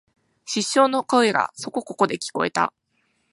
[0.47, 2.73] 失笑の声がそこここで聞えた